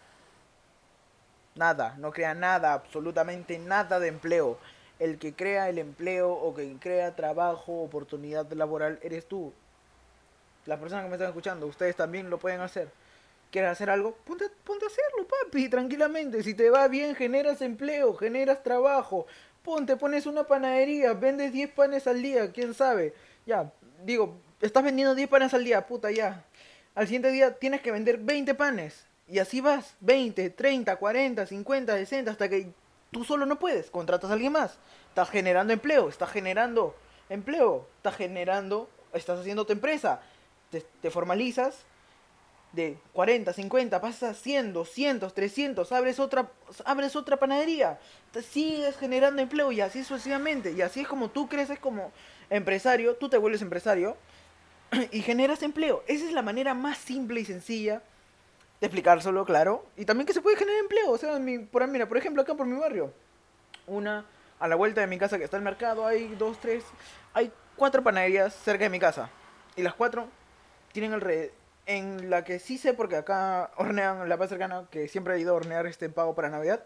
Nada, 1.54 1.94
no 1.98 2.12
crea 2.12 2.34
nada, 2.34 2.72
absolutamente 2.74 3.58
nada 3.58 3.98
de 3.98 4.08
empleo. 4.08 4.58
El 4.98 5.18
que 5.18 5.32
crea 5.32 5.68
el 5.68 5.78
empleo 5.78 6.32
o 6.32 6.54
que 6.54 6.76
crea 6.80 7.14
trabajo, 7.14 7.82
oportunidad 7.82 8.50
laboral, 8.52 8.98
eres 9.02 9.26
tú. 9.26 9.52
Las 10.66 10.78
personas 10.78 11.04
que 11.04 11.10
me 11.10 11.16
están 11.16 11.28
escuchando, 11.28 11.66
ustedes 11.66 11.96
también 11.96 12.30
lo 12.30 12.38
pueden 12.38 12.60
hacer. 12.60 12.90
¿Quieres 13.50 13.70
hacer 13.70 13.88
algo? 13.88 14.12
Ponte, 14.24 14.44
ponte 14.64 14.84
a 14.84 14.88
hacerlo, 14.88 15.26
papi, 15.26 15.68
tranquilamente. 15.68 16.42
Si 16.42 16.52
te 16.52 16.68
va 16.68 16.86
bien, 16.88 17.14
generas 17.14 17.62
empleo, 17.62 18.14
generas 18.14 18.62
trabajo. 18.62 19.26
Ponte, 19.62 19.96
pones 19.96 20.26
una 20.26 20.44
panadería, 20.44 21.14
vendes 21.14 21.52
10 21.52 21.70
panes 21.70 22.06
al 22.06 22.20
día, 22.20 22.52
quién 22.52 22.74
sabe. 22.74 23.14
Ya, 23.46 23.72
digo, 24.04 24.36
estás 24.60 24.84
vendiendo 24.84 25.14
10 25.14 25.28
panes 25.28 25.54
al 25.54 25.64
día, 25.64 25.86
puta, 25.86 26.10
ya. 26.10 26.44
Al 26.94 27.06
siguiente 27.06 27.30
día 27.30 27.54
tienes 27.54 27.80
que 27.80 27.92
vender 27.92 28.18
20 28.18 28.54
panes. 28.54 29.06
Y 29.26 29.38
así 29.38 29.60
vas, 29.60 29.94
20, 30.00 30.50
30, 30.50 30.96
40, 30.96 31.46
50, 31.46 31.96
60, 31.96 32.30
hasta 32.30 32.48
que 32.48 32.72
tú 33.10 33.24
solo 33.24 33.46
no 33.46 33.58
puedes. 33.58 33.90
Contratas 33.90 34.30
a 34.30 34.34
alguien 34.34 34.52
más. 34.52 34.78
Estás 35.08 35.30
generando 35.30 35.72
empleo, 35.72 36.08
estás 36.08 36.30
generando 36.30 36.94
empleo, 37.28 37.86
estás 37.96 38.16
generando, 38.16 38.88
estás 39.12 39.40
haciendo 39.40 39.66
tu 39.66 39.72
empresa. 39.72 40.20
Te, 40.70 41.10
formalizas 41.10 41.84
de 42.72 42.98
40, 43.14 43.52
50, 43.52 44.00
pasas 44.00 44.22
a 44.30 44.34
100, 44.34 44.74
200, 44.74 45.32
300, 45.32 45.92
abres 45.92 46.20
otra, 46.20 46.50
abres 46.84 47.16
otra 47.16 47.38
panadería. 47.38 47.98
Te 48.32 48.42
sigues 48.42 48.96
generando 48.98 49.40
empleo 49.40 49.72
y 49.72 49.80
así 49.80 50.04
sucesivamente. 50.04 50.72
Y 50.72 50.82
así 50.82 51.00
es 51.00 51.08
como 51.08 51.30
tú 51.30 51.48
creces 51.48 51.78
como 51.78 52.12
empresario, 52.50 53.16
tú 53.16 53.28
te 53.28 53.38
vuelves 53.38 53.62
empresario 53.62 54.16
y 55.10 55.22
generas 55.22 55.62
empleo. 55.62 56.04
Esa 56.06 56.26
es 56.26 56.32
la 56.32 56.42
manera 56.42 56.74
más 56.74 56.98
simple 56.98 57.40
y 57.40 57.44
sencilla 57.44 58.02
de 58.80 58.86
explicárselo, 58.86 59.44
claro. 59.44 59.84
Y 59.96 60.04
también 60.04 60.26
que 60.26 60.32
se 60.32 60.40
puede 60.40 60.56
generar 60.56 60.80
empleo. 60.80 61.10
O 61.10 61.18
sea, 61.18 61.38
mi- 61.38 61.58
por, 61.58 61.86
mira, 61.88 62.06
por 62.08 62.16
ejemplo, 62.16 62.42
acá 62.42 62.54
por 62.54 62.66
mi 62.66 62.78
barrio. 62.78 63.12
Una, 63.86 64.24
a 64.60 64.68
la 64.68 64.76
vuelta 64.76 65.00
de 65.00 65.06
mi 65.06 65.18
casa 65.18 65.38
que 65.38 65.44
está 65.44 65.56
el 65.56 65.62
mercado, 65.62 66.06
hay 66.06 66.28
dos, 66.36 66.58
tres, 66.60 66.84
hay 67.34 67.50
cuatro 67.76 68.02
panaderías 68.02 68.54
cerca 68.54 68.84
de 68.84 68.90
mi 68.90 68.98
casa. 69.00 69.30
Y 69.76 69.82
las 69.82 69.94
cuatro 69.94 70.28
tienen 70.92 71.12
alrededor... 71.12 71.52
En 71.86 72.28
la 72.28 72.44
que 72.44 72.58
sí 72.58 72.76
sé, 72.76 72.92
porque 72.92 73.16
acá 73.16 73.70
hornean 73.76 74.28
la 74.28 74.36
paz 74.36 74.50
cercana, 74.50 74.84
que 74.90 75.08
siempre 75.08 75.34
he 75.36 75.40
ido 75.40 75.52
a 75.54 75.56
hornear 75.56 75.86
este 75.86 76.10
pago 76.10 76.34
para 76.34 76.50
Navidad. 76.50 76.84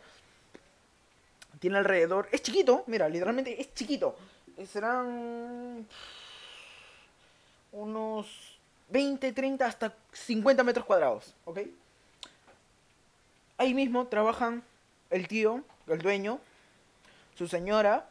Tiene 1.58 1.78
alrededor. 1.78 2.28
Es 2.30 2.40
chiquito, 2.40 2.84
mira, 2.86 3.08
literalmente 3.08 3.60
es 3.60 3.74
chiquito. 3.74 4.14
Eh, 4.56 4.64
Serán. 4.64 5.88
Unos 7.72 8.60
20, 8.90 9.32
30, 9.32 9.66
hasta 9.66 9.92
50 10.12 10.62
metros 10.62 10.84
cuadrados, 10.86 11.34
¿ok? 11.46 11.60
Ahí 13.58 13.74
mismo 13.74 14.06
trabajan 14.06 14.62
el 15.10 15.28
tío, 15.28 15.62
el 15.86 16.00
dueño, 16.00 16.40
su 17.34 17.46
señora, 17.48 18.08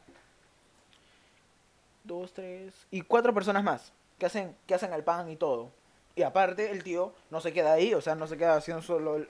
dos, 2.03 2.33
tres 2.33 2.73
y 2.91 3.01
cuatro 3.01 3.33
personas 3.33 3.63
más 3.63 3.91
que 4.17 4.25
hacen, 4.27 4.55
que 4.67 4.75
hacen 4.75 4.93
el 4.93 5.03
pan 5.03 5.29
y 5.29 5.35
todo. 5.35 5.71
Y 6.15 6.23
aparte, 6.23 6.69
el 6.69 6.83
tío 6.83 7.13
no 7.29 7.41
se 7.41 7.53
queda 7.53 7.73
ahí, 7.73 7.93
o 7.93 8.01
sea, 8.01 8.15
no 8.15 8.27
se 8.27 8.37
queda 8.37 8.55
haciendo 8.55 8.83
solo 8.83 9.15
el. 9.15 9.29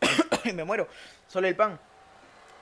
me 0.54 0.64
muero, 0.64 0.88
solo 1.28 1.46
el 1.46 1.54
pan. 1.54 1.78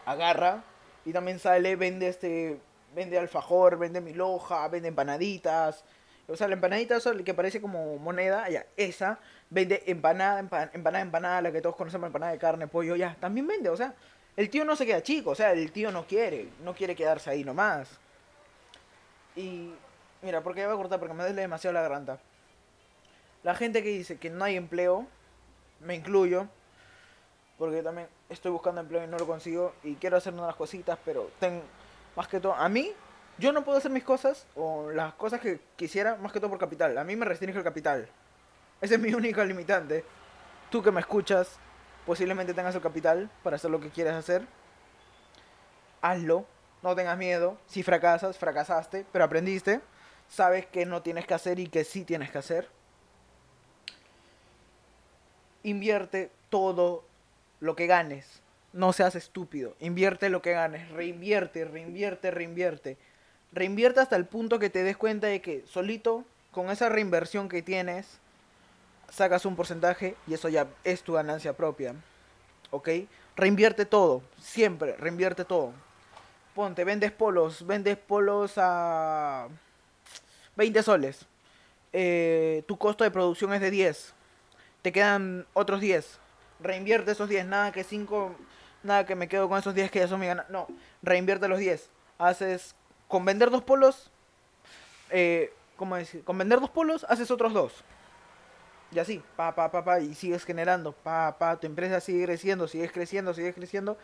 Agarra 0.04 0.62
y 1.04 1.12
también 1.12 1.38
sale, 1.38 1.76
vende 1.76 2.08
este. 2.08 2.60
Vende 2.94 3.18
alfajor, 3.18 3.78
vende 3.78 4.00
miloja, 4.00 4.68
vende 4.68 4.88
empanaditas. 4.88 5.84
O 6.26 6.36
sea, 6.36 6.48
la 6.48 6.54
empanadita 6.54 6.98
que 7.24 7.34
parece 7.34 7.60
como 7.60 7.98
moneda, 7.98 8.48
ya, 8.48 8.64
esa. 8.76 9.18
Vende 9.50 9.82
empanada, 9.86 10.40
empa- 10.40 10.70
empanada, 10.72 11.02
empanada, 11.02 11.42
la 11.42 11.52
que 11.52 11.60
todos 11.60 11.76
conocemos, 11.76 12.06
empanada 12.06 12.32
de 12.32 12.38
carne, 12.38 12.66
pollo, 12.66 12.96
ya. 12.96 13.16
También 13.20 13.46
vende, 13.46 13.68
o 13.68 13.76
sea, 13.76 13.94
el 14.36 14.48
tío 14.50 14.64
no 14.64 14.74
se 14.74 14.86
queda 14.86 15.02
chico, 15.02 15.30
o 15.30 15.34
sea, 15.34 15.52
el 15.52 15.70
tío 15.70 15.92
no 15.92 16.06
quiere, 16.06 16.48
no 16.62 16.74
quiere 16.74 16.96
quedarse 16.96 17.30
ahí 17.30 17.44
nomás. 17.44 17.88
Y 19.36 19.72
mira, 20.22 20.42
porque 20.42 20.60
ya 20.60 20.66
voy 20.66 20.74
a 20.74 20.78
cortar 20.78 20.98
porque 20.98 21.14
me 21.14 21.24
duele 21.24 21.42
demasiado 21.42 21.74
la 21.74 21.82
garganta. 21.82 22.18
La 23.42 23.54
gente 23.54 23.82
que 23.82 23.90
dice 23.90 24.16
que 24.18 24.30
no 24.30 24.44
hay 24.44 24.56
empleo, 24.56 25.06
me 25.80 25.94
incluyo, 25.94 26.48
porque 27.58 27.82
también 27.82 28.08
estoy 28.30 28.50
buscando 28.50 28.80
empleo 28.80 29.04
y 29.04 29.06
no 29.06 29.18
lo 29.18 29.26
consigo 29.26 29.74
y 29.82 29.96
quiero 29.96 30.16
hacer 30.16 30.32
unas 30.32 30.56
cositas, 30.56 30.98
pero 31.04 31.30
ten, 31.38 31.60
más 32.16 32.26
que 32.26 32.40
todo, 32.40 32.54
a 32.54 32.68
mí, 32.68 32.92
yo 33.38 33.52
no 33.52 33.64
puedo 33.64 33.78
hacer 33.78 33.90
mis 33.90 34.04
cosas 34.04 34.46
o 34.54 34.90
las 34.90 35.14
cosas 35.14 35.40
que 35.40 35.60
quisiera 35.76 36.16
más 36.16 36.32
que 36.32 36.38
todo 36.38 36.50
por 36.50 36.58
capital. 36.58 36.96
A 36.98 37.04
mí 37.04 37.16
me 37.16 37.24
restringe 37.24 37.58
el 37.58 37.64
capital. 37.64 38.08
Ese 38.80 38.94
es 38.94 39.00
mi 39.00 39.12
única 39.14 39.44
limitante. 39.44 40.04
Tú 40.70 40.82
que 40.82 40.90
me 40.90 41.00
escuchas, 41.00 41.56
posiblemente 42.06 42.54
tengas 42.54 42.74
el 42.74 42.80
capital 42.80 43.30
para 43.42 43.56
hacer 43.56 43.70
lo 43.70 43.80
que 43.80 43.90
quieres 43.90 44.14
hacer. 44.14 44.46
Hazlo, 46.00 46.46
no 46.82 46.94
tengas 46.94 47.16
miedo. 47.16 47.58
Si 47.66 47.82
fracasas, 47.82 48.38
fracasaste, 48.38 49.06
pero 49.10 49.24
aprendiste. 49.24 49.80
Sabes 50.28 50.66
que 50.66 50.86
no 50.86 51.02
tienes 51.02 51.26
que 51.26 51.34
hacer 51.34 51.58
y 51.58 51.66
que 51.66 51.84
sí 51.84 52.04
tienes 52.04 52.30
que 52.30 52.38
hacer. 52.38 52.68
Invierte 55.62 56.30
todo 56.50 57.04
lo 57.60 57.74
que 57.74 57.86
ganes. 57.86 58.42
No 58.72 58.92
seas 58.92 59.14
estúpido. 59.14 59.76
Invierte 59.80 60.28
lo 60.28 60.42
que 60.42 60.52
ganes. 60.52 60.90
Reinvierte, 60.90 61.64
reinvierte, 61.64 62.30
reinvierte. 62.30 62.98
Reinvierte 63.54 64.00
hasta 64.00 64.16
el 64.16 64.26
punto 64.26 64.58
que 64.58 64.68
te 64.68 64.82
des 64.82 64.96
cuenta 64.96 65.28
de 65.28 65.40
que 65.40 65.64
solito, 65.66 66.24
con 66.50 66.70
esa 66.70 66.88
reinversión 66.88 67.48
que 67.48 67.62
tienes, 67.62 68.18
sacas 69.10 69.46
un 69.46 69.54
porcentaje 69.54 70.16
y 70.26 70.34
eso 70.34 70.48
ya 70.48 70.66
es 70.82 71.02
tu 71.02 71.12
ganancia 71.12 71.52
propia. 71.52 71.94
¿Ok? 72.70 72.88
Reinvierte 73.36 73.86
todo. 73.86 74.22
Siempre, 74.40 74.96
reinvierte 74.96 75.44
todo. 75.44 75.72
Ponte, 76.54 76.82
vendes 76.82 77.12
polos. 77.12 77.64
Vendes 77.64 77.96
polos 77.96 78.54
a 78.56 79.48
20 80.56 80.82
soles. 80.82 81.26
Eh, 81.92 82.64
tu 82.66 82.76
costo 82.76 83.04
de 83.04 83.12
producción 83.12 83.54
es 83.54 83.60
de 83.60 83.70
10. 83.70 84.14
Te 84.82 84.90
quedan 84.90 85.46
otros 85.52 85.80
10. 85.80 86.18
Reinvierte 86.58 87.12
esos 87.12 87.28
10. 87.28 87.46
Nada 87.46 87.70
que 87.70 87.84
5. 87.84 88.34
Nada 88.82 89.06
que 89.06 89.14
me 89.14 89.28
quedo 89.28 89.48
con 89.48 89.58
esos 89.58 89.74
10 89.74 89.92
que 89.92 90.00
ya 90.00 90.08
son 90.08 90.18
mi 90.18 90.26
ganancia. 90.26 90.52
No, 90.52 90.66
reinvierte 91.02 91.46
los 91.46 91.60
10. 91.60 91.88
Haces. 92.18 92.74
Con 93.14 93.24
vender 93.24 93.48
dos 93.48 93.62
polos. 93.62 94.10
Eh, 95.10 95.52
¿Cómo 95.76 95.94
decir? 95.94 96.24
Con 96.24 96.36
vender 96.36 96.58
dos 96.58 96.70
polos, 96.70 97.06
haces 97.08 97.30
otros 97.30 97.52
dos. 97.52 97.84
Y 98.90 98.98
así, 98.98 99.22
pa, 99.36 99.54
pa, 99.54 99.70
pa, 99.70 99.84
pa, 99.84 100.00
y 100.00 100.16
sigues 100.16 100.44
generando, 100.44 100.90
pa, 100.90 101.38
pa, 101.38 101.54
tu 101.60 101.68
empresa 101.68 102.00
sigue 102.00 102.24
creciendo, 102.24 102.66
sigues 102.66 102.90
creciendo, 102.90 103.32
sigues 103.32 103.54
creciendo, 103.54 103.96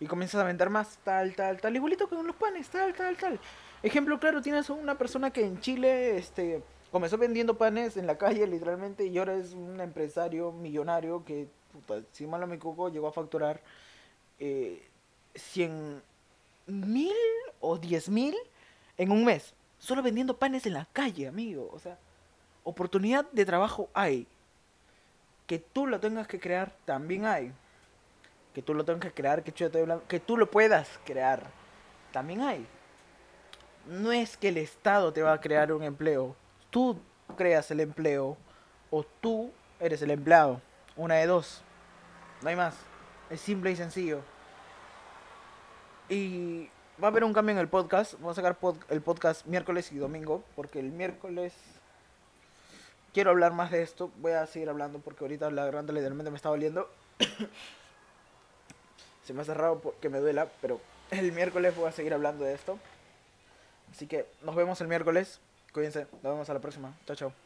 y 0.00 0.06
comienzas 0.06 0.40
a 0.40 0.44
vender 0.44 0.68
más, 0.68 0.98
tal, 1.04 1.36
tal, 1.36 1.60
tal, 1.60 1.76
igualito 1.76 2.08
con 2.08 2.26
los 2.26 2.34
panes, 2.34 2.68
tal, 2.68 2.92
tal, 2.92 3.16
tal. 3.16 3.38
Ejemplo 3.84 4.18
claro, 4.18 4.42
tienes 4.42 4.68
una 4.68 4.98
persona 4.98 5.32
que 5.32 5.44
en 5.44 5.60
Chile, 5.60 6.16
este, 6.16 6.60
comenzó 6.90 7.18
vendiendo 7.18 7.56
panes 7.56 7.96
en 7.96 8.08
la 8.08 8.18
calle, 8.18 8.48
literalmente, 8.48 9.06
y 9.06 9.16
ahora 9.16 9.34
es 9.34 9.52
un 9.52 9.80
empresario 9.80 10.50
millonario 10.50 11.24
que, 11.24 11.46
puta, 11.72 12.02
si 12.10 12.26
mal 12.26 12.40
no 12.40 12.48
me 12.48 12.56
equivoco, 12.56 12.88
llegó 12.88 13.06
a 13.06 13.12
facturar 13.12 13.60
eh, 14.40 14.82
100 15.36 16.02
mil 16.66 17.14
o 17.60 17.78
10 17.78 18.08
mil 18.08 18.34
en 18.98 19.10
un 19.10 19.24
mes, 19.24 19.54
solo 19.78 20.02
vendiendo 20.02 20.36
panes 20.38 20.66
en 20.66 20.74
la 20.74 20.86
calle, 20.92 21.28
amigo, 21.28 21.70
o 21.72 21.78
sea, 21.78 21.98
oportunidad 22.64 23.26
de 23.32 23.44
trabajo 23.44 23.88
hay. 23.94 24.26
Que 25.46 25.58
tú 25.58 25.86
lo 25.86 26.00
tengas 26.00 26.26
que 26.26 26.40
crear, 26.40 26.74
también 26.84 27.24
hay. 27.26 27.52
Que 28.54 28.62
tú 28.62 28.74
lo 28.74 28.84
tengas 28.84 29.02
que 29.02 29.12
crear, 29.12 29.42
que, 29.42 29.50
yo 29.52 29.56
te 29.56 29.64
estoy 29.66 29.82
hablando- 29.82 30.06
que 30.08 30.18
tú 30.18 30.36
lo 30.36 30.50
puedas 30.50 30.88
crear, 31.04 31.44
también 32.12 32.40
hay. 32.40 32.66
No 33.86 34.10
es 34.10 34.36
que 34.36 34.48
el 34.48 34.56
Estado 34.56 35.12
te 35.12 35.22
va 35.22 35.34
a 35.34 35.40
crear 35.40 35.72
un 35.72 35.82
empleo. 35.82 36.34
Tú 36.70 36.98
creas 37.36 37.70
el 37.70 37.80
empleo 37.80 38.36
o 38.90 39.04
tú 39.04 39.52
eres 39.78 40.02
el 40.02 40.10
empleado. 40.10 40.60
Una 40.96 41.16
de 41.16 41.26
dos. 41.26 41.62
No 42.42 42.48
hay 42.48 42.56
más. 42.56 42.74
Es 43.30 43.40
simple 43.40 43.70
y 43.70 43.76
sencillo. 43.76 44.22
Y 46.08 46.70
va 47.02 47.08
a 47.08 47.10
haber 47.10 47.24
un 47.24 47.32
cambio 47.32 47.52
en 47.52 47.58
el 47.58 47.68
podcast. 47.68 48.14
Vamos 48.14 48.38
a 48.38 48.42
sacar 48.42 48.56
el 48.88 49.02
podcast 49.02 49.46
miércoles 49.46 49.92
y 49.92 49.96
domingo. 49.96 50.42
Porque 50.54 50.80
el 50.80 50.90
miércoles 50.90 51.52
quiero 53.12 53.30
hablar 53.30 53.52
más 53.52 53.70
de 53.70 53.82
esto. 53.82 54.10
Voy 54.18 54.32
a 54.32 54.46
seguir 54.46 54.68
hablando 54.68 54.98
porque 55.00 55.24
ahorita 55.24 55.50
la 55.50 55.64
garganta 55.64 55.92
literalmente 55.92 56.30
me 56.30 56.36
está 56.36 56.48
doliendo. 56.48 56.88
Se 59.24 59.32
me 59.32 59.42
ha 59.42 59.44
cerrado 59.44 59.80
porque 59.80 60.08
me 60.08 60.20
duela, 60.20 60.48
pero 60.60 60.80
el 61.10 61.32
miércoles 61.32 61.74
voy 61.74 61.88
a 61.88 61.92
seguir 61.92 62.14
hablando 62.14 62.44
de 62.44 62.54
esto. 62.54 62.78
Así 63.90 64.06
que 64.06 64.26
nos 64.42 64.54
vemos 64.54 64.80
el 64.80 64.88
miércoles. 64.88 65.40
Cuídense, 65.72 66.06
nos 66.22 66.22
vemos 66.22 66.48
a 66.48 66.54
la 66.54 66.60
próxima. 66.60 66.94
Chao, 67.06 67.16
chao. 67.16 67.45